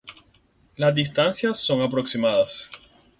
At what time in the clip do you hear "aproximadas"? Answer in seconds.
1.83-2.71